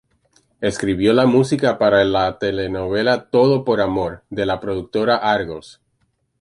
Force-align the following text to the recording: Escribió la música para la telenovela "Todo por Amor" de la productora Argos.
Escribió 0.61 1.13
la 1.13 1.27
música 1.27 1.77
para 1.77 2.03
la 2.05 2.39
telenovela 2.39 3.29
"Todo 3.29 3.63
por 3.63 3.81
Amor" 3.81 4.23
de 4.31 4.47
la 4.47 4.59
productora 4.59 5.17
Argos. 5.17 5.79